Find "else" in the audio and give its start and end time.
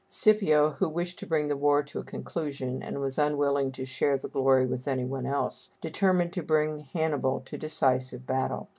5.27-5.69